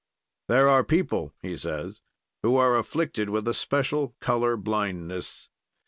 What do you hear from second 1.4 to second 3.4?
he says, "who are afflicted